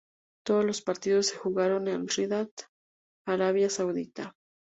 [0.43, 2.49] Todos los partidos se jugaron en Riyad,
[3.27, 4.33] Arabia Saudita.